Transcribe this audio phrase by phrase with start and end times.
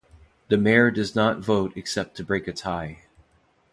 [0.47, 3.03] The mayor does not vote except to break a tie.